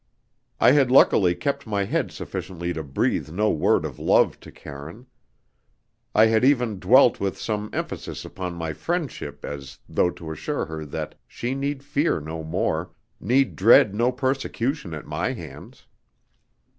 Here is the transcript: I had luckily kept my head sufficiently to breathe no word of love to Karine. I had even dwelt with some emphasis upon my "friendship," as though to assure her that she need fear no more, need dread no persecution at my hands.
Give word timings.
I 0.59 0.71
had 0.71 0.89
luckily 0.89 1.35
kept 1.35 1.67
my 1.67 1.83
head 1.85 2.11
sufficiently 2.11 2.73
to 2.73 2.81
breathe 2.81 3.29
no 3.29 3.51
word 3.51 3.85
of 3.85 3.99
love 3.99 4.39
to 4.39 4.51
Karine. 4.51 5.05
I 6.15 6.25
had 6.25 6.43
even 6.43 6.79
dwelt 6.79 7.19
with 7.19 7.37
some 7.39 7.69
emphasis 7.71 8.25
upon 8.25 8.55
my 8.55 8.73
"friendship," 8.73 9.45
as 9.45 9.77
though 9.87 10.09
to 10.09 10.31
assure 10.31 10.65
her 10.65 10.85
that 10.85 11.13
she 11.27 11.53
need 11.53 11.83
fear 11.83 12.19
no 12.19 12.43
more, 12.43 12.89
need 13.19 13.55
dread 13.55 13.93
no 13.93 14.11
persecution 14.11 14.95
at 14.95 15.05
my 15.05 15.33
hands. 15.33 15.85